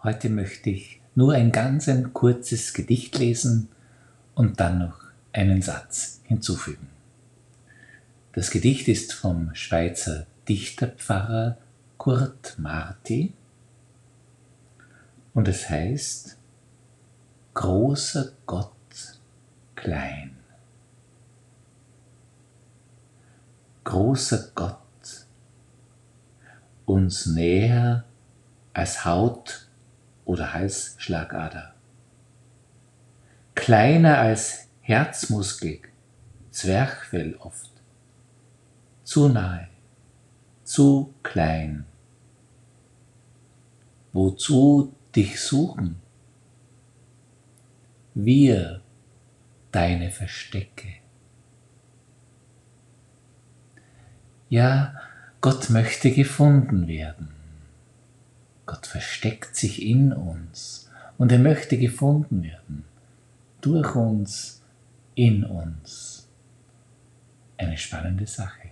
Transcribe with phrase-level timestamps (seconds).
[0.00, 3.68] Heute möchte ich nur ein ganz ein kurzes Gedicht lesen
[4.36, 5.00] und dann noch
[5.32, 6.86] einen Satz hinzufügen.
[8.32, 11.58] Das Gedicht ist vom Schweizer Dichterpfarrer
[11.96, 13.32] Kurt Marti
[15.34, 16.36] und es heißt
[17.54, 18.72] Großer Gott
[19.74, 20.36] klein.
[23.82, 25.26] Großer Gott,
[26.86, 28.04] uns näher
[28.72, 29.67] als Haut
[30.28, 31.74] oder Halsschlagader,
[33.54, 35.80] kleiner als Herzmuskel,
[36.50, 37.70] Zwerchfell oft,
[39.04, 39.68] zu nahe,
[40.64, 41.86] zu klein.
[44.12, 45.96] Wozu dich suchen?
[48.12, 48.82] Wir,
[49.70, 50.88] deine Verstecke.
[54.50, 54.94] Ja,
[55.40, 57.37] Gott möchte gefunden werden.
[58.68, 62.84] Gott versteckt sich in uns und er möchte gefunden werden.
[63.62, 64.62] Durch uns,
[65.14, 66.28] in uns.
[67.56, 68.67] Eine spannende Sache.